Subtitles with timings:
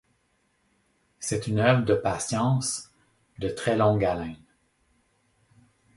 [1.19, 2.89] C'est une œuvre de patience,
[3.37, 4.39] de très longue haleine.